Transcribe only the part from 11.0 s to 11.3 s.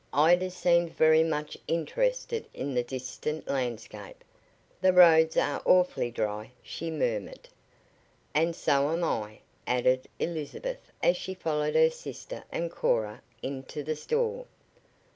as